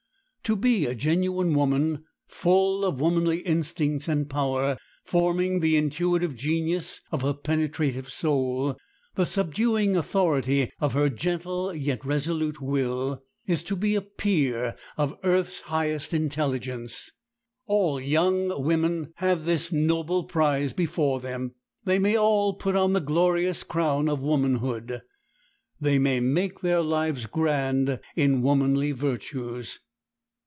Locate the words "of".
2.83-2.99, 7.09-7.21, 10.81-10.91, 14.97-15.17, 24.09-24.21